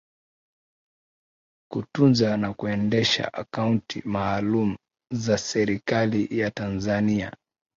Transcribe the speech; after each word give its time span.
kutunza 1.71 2.37
na 2.37 2.53
kuendesha 2.53 3.33
akaunti 3.33 4.01
maalum 4.05 4.77
za 5.13 5.37
serikali 5.37 6.39
ya 6.39 6.51
tanzania 6.51 7.37